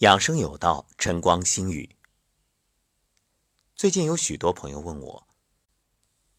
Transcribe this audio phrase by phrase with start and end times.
[0.00, 1.94] 养生有道，晨光心语。
[3.76, 5.28] 最近有许多朋友问我，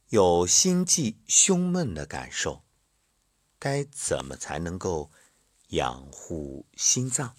[0.10, 2.64] 有心悸、胸闷的感受，
[3.60, 5.12] 该怎么才能够
[5.68, 7.36] 养护心脏？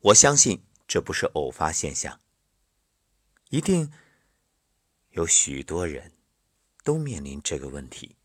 [0.00, 2.20] 我相信这不是偶发现象，
[3.50, 3.92] 一定
[5.10, 6.14] 有许多人
[6.82, 8.16] 都面临这个问题。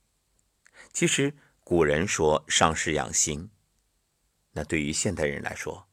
[0.92, 3.52] 其实古人说“上士养心”，
[4.54, 5.88] 那对于现代人来说，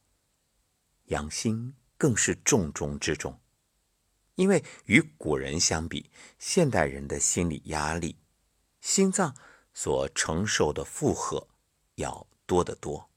[1.11, 3.39] 养心更是重中之重，
[4.35, 8.17] 因为与古人相比，现代人的心理压力、
[8.79, 9.35] 心脏
[9.73, 11.47] 所承受的负荷
[11.95, 13.09] 要多得多。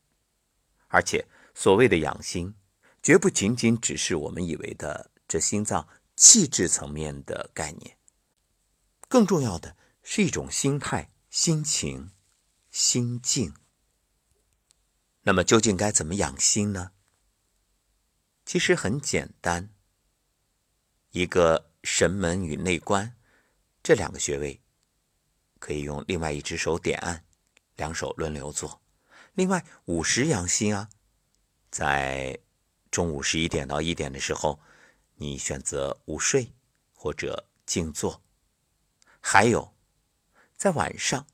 [0.89, 2.55] 而且，所谓的养心，
[3.01, 7.97] 绝不仅仅只是我们以为的这心脏气质层面的概念，
[9.09, 12.11] 更重要的是一种心态、心情、
[12.73, 13.55] 心境。
[15.23, 16.91] 那么，究竟该怎么养心呢？
[18.45, 19.71] 其实很简单，
[21.11, 23.17] 一个神门与内关
[23.83, 24.61] 这两个穴位，
[25.59, 27.25] 可以用另外一只手点按，
[27.77, 28.83] 两手轮流做。
[29.33, 30.91] 另外，午时养心啊，
[31.71, 32.39] 在
[32.91, 34.61] 中午十一点到一点的时候，
[35.15, 36.53] 你选择午睡
[36.93, 38.23] 或者静坐。
[39.21, 39.75] 还有，
[40.55, 41.27] 在晚上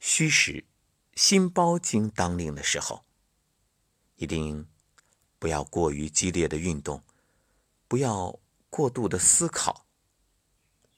[0.00, 0.64] 虚实
[1.14, 3.04] 心包经当令的时候，
[4.16, 4.66] 一定。
[5.42, 7.02] 不要过于激烈的运动，
[7.88, 8.38] 不要
[8.70, 9.86] 过度的思考，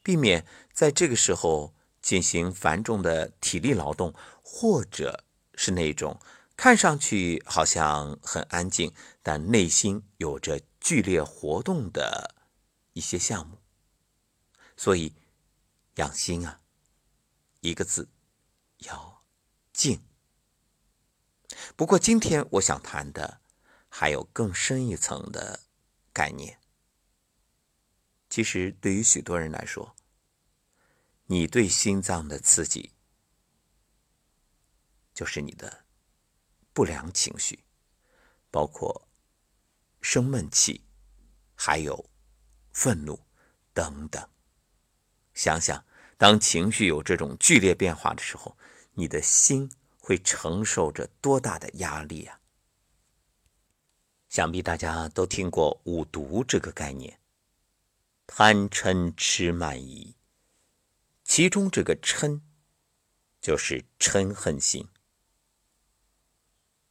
[0.03, 6.20] 避免在这个时候进行繁重的体力劳动，或者是那种
[6.59, 8.92] 看上去好像很安静，
[9.23, 12.34] 但内心有着剧烈活动的
[12.92, 13.56] 一些项目。
[14.77, 15.14] 所以，
[15.95, 16.61] 养心啊，
[17.61, 18.11] 一个字，
[18.81, 19.25] 要
[19.73, 20.03] 静。
[21.77, 23.41] 不过，今天我想谈的。
[23.97, 25.61] 还有更深一层的
[26.12, 26.59] 概念。
[28.28, 29.95] 其实，对于许多人来说，
[31.27, 32.92] 你对心脏的刺激，
[35.14, 35.85] 就是你的
[36.73, 37.63] 不良情绪，
[38.51, 39.07] 包括
[40.01, 40.85] 生闷气，
[41.55, 42.11] 还有
[42.73, 43.24] 愤怒
[43.73, 44.29] 等等。
[45.35, 45.86] 想想，
[46.18, 48.58] 当情绪有这种剧烈变化的时候，
[48.95, 49.70] 你的心
[50.01, 52.41] 会承受着多大的压力啊！
[54.34, 57.20] 想必大家都听过五毒这个概念，
[58.27, 60.17] 贪嗔痴慢疑。
[61.22, 62.40] 其中这个嗔，
[63.40, 64.89] 就是嗔恨心。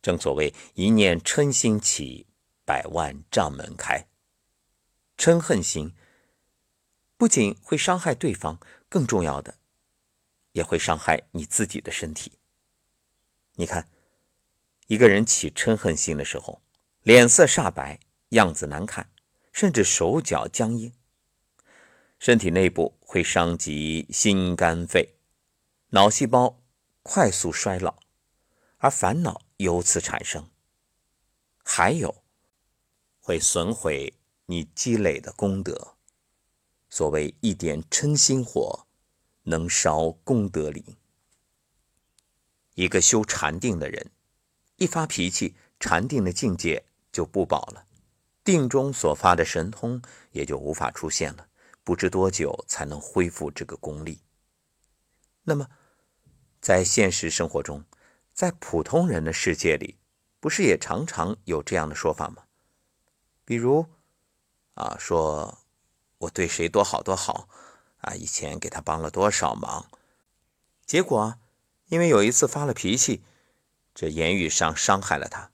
[0.01, 2.27] 正所谓一念嗔心起，
[2.63, 4.07] 百万障门开。
[5.17, 5.93] 嗔恨心
[7.17, 9.55] 不仅会伤害对方，更重要的，
[10.53, 12.39] 也会伤害你自己的身体。
[13.55, 13.89] 你看，
[14.87, 16.62] 一个人起嗔恨心的时候。
[17.03, 17.99] 脸色煞白，
[18.29, 19.11] 样子难看，
[19.51, 20.93] 甚至手脚僵硬。
[22.17, 25.17] 身体内部会伤及心肝肺，
[25.89, 26.61] 脑细胞
[27.01, 27.97] 快速衰老，
[28.77, 30.49] 而烦恼由此产生。
[31.65, 32.23] 还有，
[33.19, 34.13] 会损毁
[34.45, 35.95] 你积累的功德。
[36.89, 38.87] 所谓一点嗔心火，
[39.41, 40.81] 能烧功德林。
[42.75, 44.11] 一个修禅定的人，
[44.77, 46.85] 一发脾气，禅定的境界。
[47.13, 47.85] 就不保了，
[48.43, 50.01] 定中所发的神通
[50.31, 51.47] 也就无法出现了，
[51.83, 54.19] 不知多久才能恢复这个功力。
[55.43, 55.69] 那么，
[56.59, 57.85] 在现实生活中，
[58.33, 59.97] 在普通人的世界里，
[60.39, 62.43] 不是也常常有这样的说法吗？
[63.45, 63.85] 比如，
[64.73, 65.59] 啊，说
[66.17, 67.47] 我对谁多好多好，
[67.99, 69.85] 啊，以前给他帮了多少忙，
[70.85, 71.35] 结果
[71.89, 73.23] 因为有一次发了脾气，
[73.93, 75.51] 这言语上伤害了他。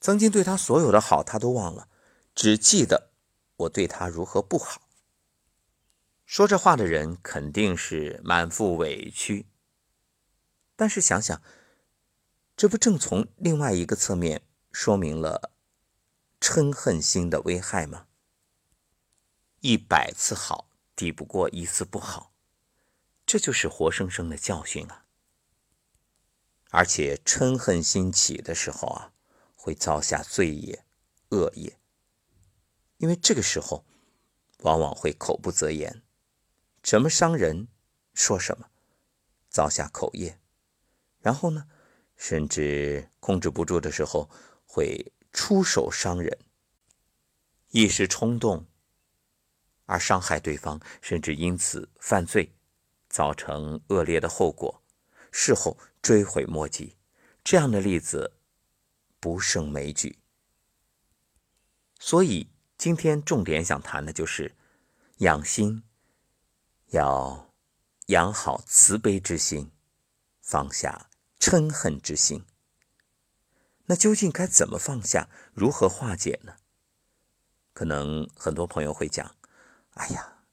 [0.00, 1.86] 曾经对他所有的好，他都忘了，
[2.34, 3.10] 只记得
[3.56, 4.88] 我对他如何不好。
[6.24, 9.46] 说这话的人肯定是满腹委屈，
[10.74, 11.42] 但是想想，
[12.56, 14.40] 这不正从另外一个侧面
[14.72, 15.52] 说明了
[16.40, 18.06] 嗔恨心的危害吗？
[19.60, 22.32] 一百次好抵不过一次不好，
[23.26, 25.04] 这就是活生生的教训啊！
[26.70, 29.12] 而且嗔恨心起的时候啊。
[29.62, 30.86] 会造下罪业、
[31.28, 31.78] 恶业，
[32.96, 33.84] 因为这个时候
[34.60, 36.02] 往往会口不择言，
[36.82, 37.68] 什么伤人
[38.14, 38.70] 说什么，
[39.50, 40.40] 造下口业，
[41.20, 41.68] 然后呢，
[42.16, 44.30] 甚至控制不住的时候
[44.64, 46.38] 会出手伤人，
[47.68, 48.66] 一时冲动
[49.84, 52.54] 而伤害对方，甚至因此犯罪，
[53.10, 54.82] 造成恶劣的后果，
[55.30, 56.96] 事后追悔莫及，
[57.44, 58.38] 这样的例子。
[59.20, 60.18] 不胜枚举，
[61.98, 64.56] 所以今天重点想谈的就是
[65.18, 65.84] 养心，
[66.86, 67.52] 要
[68.06, 69.70] 养好慈悲之心，
[70.40, 72.46] 放下嗔恨之心。
[73.84, 75.28] 那究竟该怎么放下？
[75.52, 76.56] 如何化解呢？
[77.74, 79.36] 可能很多朋友会讲
[79.94, 80.44] ：“哎呀，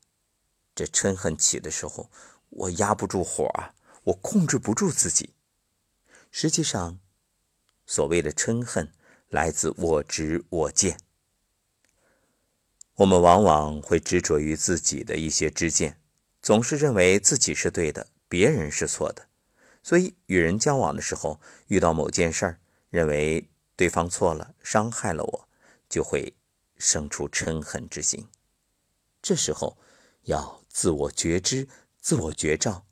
[0.76, 2.12] 这嗔恨起的时候，
[2.50, 3.74] 我压不住火啊，
[4.04, 5.34] 我控制不住自己。”
[6.30, 7.00] 实际上，
[7.88, 8.92] 所谓的嗔恨
[9.30, 11.00] 来自我执我见。
[12.98, 16.00] 我们往往会执着于自己的一些知见，
[16.42, 19.28] 总是认为自己是对的，别人是错的。
[19.82, 25.50] 所以与人交往的时候，遇到某件事儿，认为对方错了，伤害了我，
[25.88, 26.36] 就会
[26.78, 28.28] 生出嗔恨之心。
[29.22, 29.78] 这时候
[30.24, 31.70] 要自我觉知、
[32.02, 32.86] 自我觉照，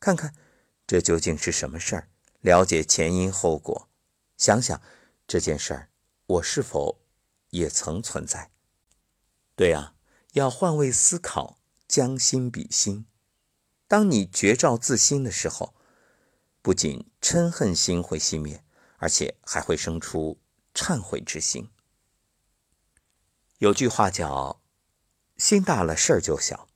[0.00, 0.34] 看看
[0.86, 2.08] 这究竟是什么事儿。
[2.40, 3.88] 了解前因后果，
[4.42, 4.82] 想想
[5.28, 5.88] 这件事儿，
[6.26, 7.00] 我是否
[7.50, 8.50] 也曾存在？
[9.54, 9.94] 对啊，
[10.32, 13.06] 要换位思考，将心比心。
[13.86, 15.76] 当你觉照自心的时候，
[16.60, 18.64] 不仅嗔恨心会熄灭，
[18.96, 20.40] 而且还会生出
[20.74, 21.70] 忏悔之心。
[23.58, 24.60] 有句话叫
[25.38, 26.68] “心大了，事儿就小”，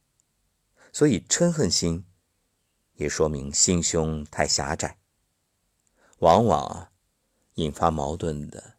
[0.94, 2.06] 所以嗔恨心
[2.92, 5.00] 也说明心胸太狭窄。
[6.18, 6.92] 往往啊，
[7.56, 8.76] 引发矛盾的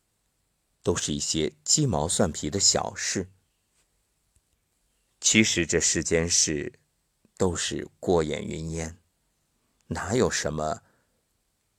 [0.81, 3.29] 都是一些鸡毛蒜皮的小事。
[5.19, 6.79] 其实这世间事
[7.37, 8.97] 都是过眼云烟，
[9.87, 10.81] 哪有什么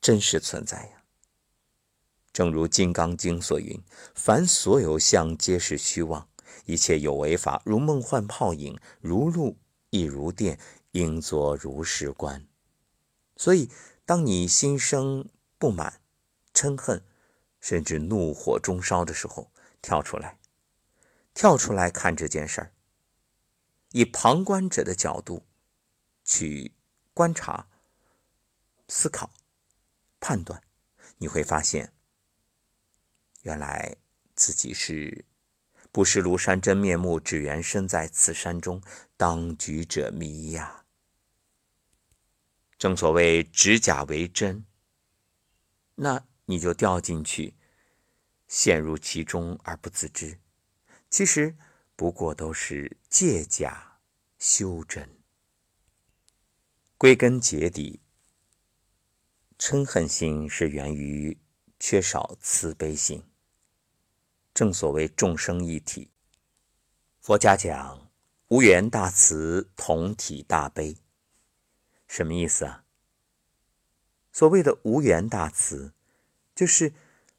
[0.01, 1.05] 真实存在呀？
[2.33, 3.81] 正如《金刚经》所云
[4.15, 6.29] ：“凡所有相，皆是虚妄；
[6.67, 9.57] 一切有为法，如梦幻泡影，如露
[9.91, 10.59] 亦如电，
[10.93, 12.47] 应作如是观。”
[13.37, 13.71] 所以，
[14.05, 15.29] 当你心生
[15.59, 16.01] 不满、
[16.59, 17.05] 嗔恨，
[17.61, 20.41] 甚至怒火中烧的时候，跳出来，
[21.33, 22.73] 跳出来看这件事儿，
[23.93, 25.47] 以旁观者的角度
[26.25, 26.75] 去
[27.15, 27.69] 观察、
[28.89, 29.33] 思考、
[30.19, 30.61] 判断，
[31.19, 31.93] 你会发现，
[33.43, 33.95] 原来
[34.35, 35.25] 自己是
[35.93, 38.83] 不识庐山真面目，只缘身在此山中，
[39.17, 40.85] 当局者迷呀。
[42.77, 44.65] 正所谓指假为真。
[45.95, 47.55] 那你就掉进去，
[48.47, 50.41] 陷入其中而不自知。
[51.11, 51.55] 其实
[51.95, 53.99] 不过都是借假
[54.39, 55.19] 修真。
[56.97, 58.01] 归根结底，
[59.59, 61.39] 嗔恨心是源于
[61.79, 63.23] 缺少慈悲心。
[64.55, 66.11] 正所谓众生一体，
[67.21, 68.11] 佛家讲
[68.49, 70.97] 无缘大慈，同体大悲，
[72.07, 72.87] 什么意思啊？
[74.33, 75.93] 所谓的无缘大慈，
[76.59, 76.93] 就是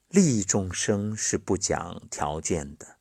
[0.08, 2.96] 利益众生是不讲条件的，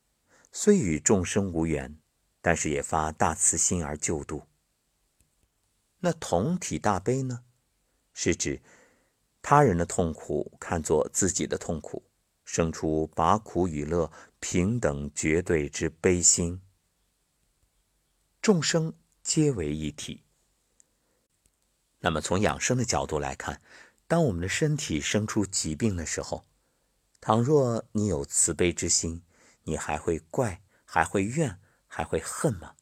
[0.51, 1.97] 虽与众生无缘，
[2.41, 4.45] 但是也发大慈心而救度。
[5.99, 7.45] 那同体大悲呢？
[8.11, 8.61] 是指
[9.41, 12.03] 他人的痛苦看作自己的痛苦，
[12.43, 14.11] 生出把苦与乐
[14.41, 16.61] 平等绝对之悲心。
[18.41, 18.93] 众生
[19.23, 20.25] 皆为一体。
[21.99, 23.61] 那么从养生的角度来看。
[24.09, 26.47] 当我们的身体生出疾病的时候，
[27.21, 29.21] 倘若你有慈悲之心，
[29.65, 32.73] 你还会怪，还会怨，还会恨吗？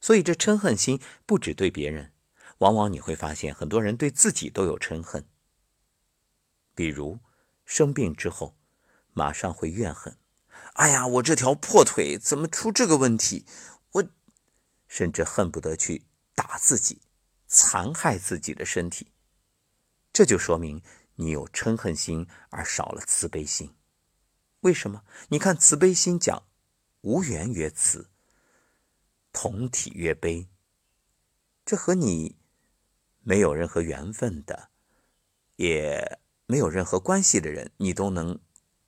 [0.00, 2.12] 所以这嗔恨心不只对别人，
[2.58, 5.24] 往往你会发现很多人对自己都有嗔恨。
[6.74, 7.20] 比如
[7.64, 8.56] 生病之后，
[9.12, 10.18] 马上会怨恨
[10.74, 13.46] ：“哎呀，我这条破腿怎么出这个问题？”
[13.92, 14.04] 我
[14.88, 17.00] 甚至恨不得去打自己，
[17.46, 19.12] 残害自己的身体。
[20.20, 20.82] 这就说明
[21.14, 23.74] 你有嗔恨心而少了慈悲心。
[24.60, 25.02] 为什么？
[25.30, 26.42] 你看慈悲心讲
[27.00, 28.10] 无缘曰慈，
[29.32, 30.46] 同体曰悲。
[31.64, 32.36] 这和你
[33.22, 34.68] 没有任何缘分的，
[35.56, 38.38] 也没有任何关系的人，你都能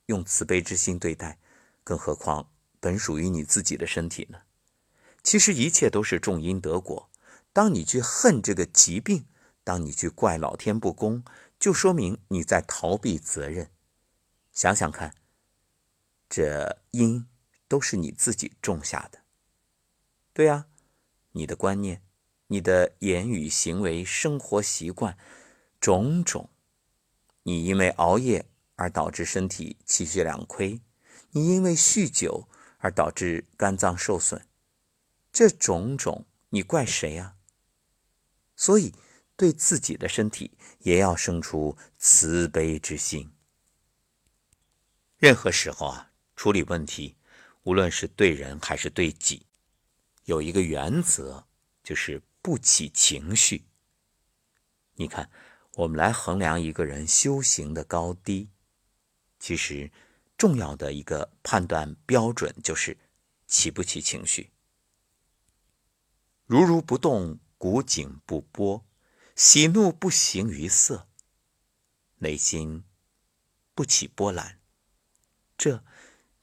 [0.05, 1.39] 用慈悲之心对待，
[1.83, 4.43] 更何况本属于你自己的身体呢？
[5.23, 7.09] 其实一切都是种因得果。
[7.55, 9.25] 当你去恨这个疾病。
[9.65, 11.25] 当你去怪老天不公，
[11.59, 13.71] 就说明你在逃避责任。
[14.53, 15.15] 想想看，
[16.29, 17.29] 这因
[17.69, 19.21] 都是你自己种下的。
[20.33, 20.67] 对呀，
[21.33, 22.03] 你的观念、
[22.49, 25.17] 你的言语行为、生活习惯，
[25.81, 26.51] 种种，
[27.45, 30.81] 你因为熬夜而导致身体气血两亏，
[31.31, 34.45] 你因为酗酒而导致肝脏受损，
[35.33, 37.37] 这种种，你怪谁呀？
[38.57, 38.93] 所以。
[39.37, 43.33] 对自己的身体也要生出慈悲之心。
[45.17, 47.17] 任何时候啊，处理问题，
[47.63, 49.47] 无论是对人还是对己，
[50.25, 51.47] 有一个原则，
[51.83, 53.65] 就是不起情绪。
[54.95, 55.31] 你看，
[55.75, 58.51] 我们来衡量一个人修行的高低，
[59.39, 59.91] 其实
[60.37, 62.99] 重要的一个判断标准就是
[63.47, 64.51] 起不起情绪。
[66.47, 68.85] 如如不动，古井不波，
[69.45, 71.09] 喜怒不形于色，
[72.19, 72.85] 内心
[73.75, 74.61] 不起波澜，
[75.59, 75.83] 这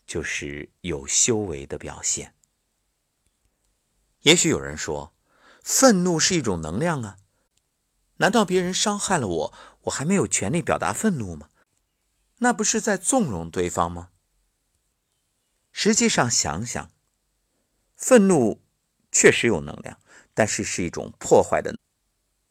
[0.06, 2.36] 就是有修为的表现。
[4.24, 5.16] 也许有人说，
[5.64, 7.20] 愤怒是一种能量啊。
[8.18, 9.54] 难道别人伤害了我，
[9.84, 11.52] 我还没有权利表达愤怒吗？
[12.40, 14.10] 那不是在纵容对方吗？
[15.72, 16.92] 实际上想想，
[17.96, 18.62] 愤怒
[19.10, 20.02] 确实有能量，
[20.34, 21.80] 但是是一种破坏的，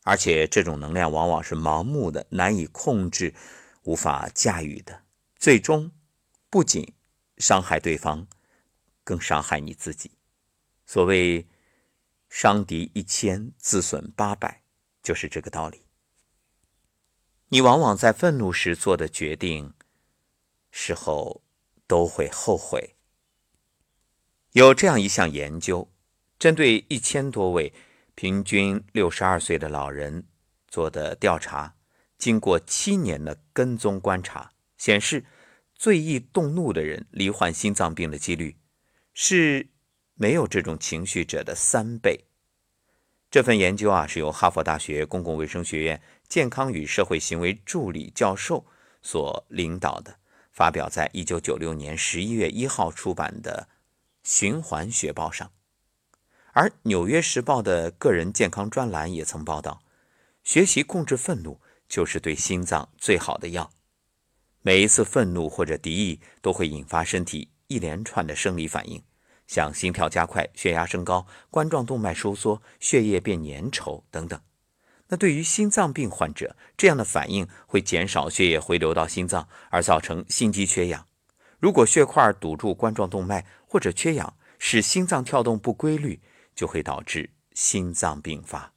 [0.09, 3.35] 而且这种能量往往是盲目的、难以控制、
[3.83, 5.03] 无法驾驭的，
[5.37, 5.93] 最终
[6.49, 6.95] 不仅
[7.37, 8.27] 伤害对方，
[9.05, 10.13] 更伤害你自己。
[10.87, 11.47] 所谓
[12.31, 14.63] “伤敌一千，自损八百”。
[15.05, 15.83] 就是这个道理。
[17.49, 19.75] 你往往在愤怒时做的决定，
[20.71, 21.43] 事后
[21.87, 22.97] 都会后悔。
[24.53, 25.91] 有这样一项研究，
[26.39, 27.75] 针对一千多位
[28.21, 30.27] 平均六十二岁的老人
[30.67, 31.77] 做的调查，
[32.19, 35.25] 经过七年的跟踪观察，显示
[35.77, 38.57] 最易动怒的人罹患心脏病的几率
[39.15, 39.69] 是
[40.15, 42.25] 没有这种情绪者的三倍。
[43.31, 48.67] 这份研究啊，是由哈佛大学公共卫生学院健康与社会行为助理教授
[49.01, 50.19] 所领导的，
[50.51, 53.69] 发表在一九九六年十一月一号出版的
[54.29, 55.53] 《循环学报》上。
[56.59, 59.81] 而《纽约时报》的个人健康专栏也曾报道，
[60.43, 63.71] 学习控制愤怒就是对心脏最好的药。
[64.63, 69.01] 每一次愤怒或者敌意都会引发身体一连串的生理反应。
[69.47, 74.41] 像心跳加快、血压升高、冠状动脉收缩、血液变粘稠等等。
[75.07, 81.07] 那对于心脏病患者，这样的反应会减少血液回流到心脏，而造成心肌缺氧。
[81.61, 86.21] 如果血块堵住冠状动脉或者缺氧，使心脏跳动不规律，
[86.59, 88.73] 就会导致心脏病发。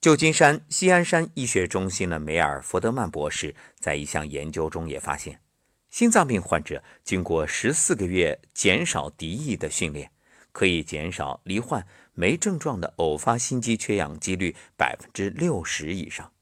[0.00, 5.40] 旧金山西安山医学中心的梅尔福德曼博士在一项研究中也发现。
[5.88, 10.10] 心脏病患者经过十四个月减少敌意的训练，
[10.50, 16.32] 可以减少罹患没症状的偶发心肌缺氧几率百分之六十以上。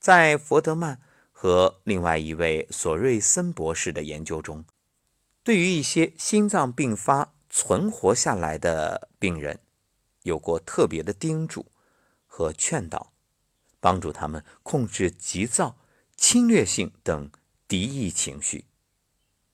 [0.00, 1.00] 在佛德曼
[1.30, 4.64] 和另外一位索瑞森博士的研究中，
[5.44, 9.60] 对于一些心脏病发存活下来的病人，
[10.22, 11.66] 有过特别的叮嘱
[12.26, 13.12] 和劝导，
[13.80, 15.78] 帮助他们控制急躁、
[16.16, 17.30] 侵略性等。
[17.68, 18.64] 敌意情绪，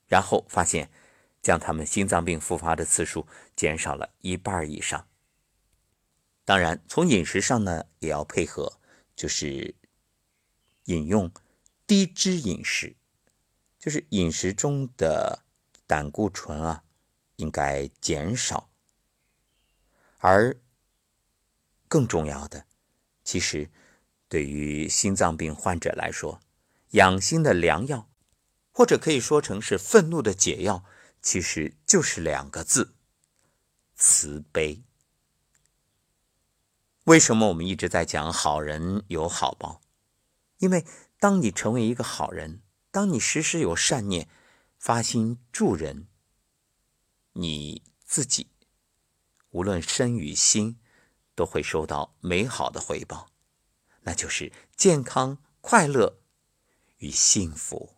[0.07, 0.91] 然后发现
[1.41, 5.09] 将他们心脏病复发的次数减少了一半以上。
[6.45, 8.79] 当然，从饮食上呢，也要配合，
[9.17, 9.75] 就是
[10.85, 11.33] 饮用
[11.87, 12.95] 低脂饮食，
[13.79, 15.43] 就是饮食中的
[15.87, 16.85] 胆固醇啊
[17.43, 18.71] 应该减少。
[20.19, 20.57] 而
[21.89, 22.65] 更重要的，
[23.25, 23.69] 其实
[24.29, 26.41] 对于心脏病患者来说，
[26.91, 28.09] 养心的良药，
[28.71, 30.85] 或者可以说成是愤怒的解药，
[31.21, 32.95] 其实就是两个字：
[33.97, 34.85] 慈悲。
[37.05, 39.81] 为什么我们一直在讲好人有好报？
[40.59, 40.87] 因为
[41.19, 44.29] 当你成为一个好人，当你时时有善念，
[44.79, 46.07] 发心助人，
[47.33, 48.49] 你自己
[49.51, 50.79] 无论身与心
[51.35, 53.29] 都会收到美好的回报，
[54.03, 56.19] 那就是健康快乐。
[56.99, 57.97] 与幸福。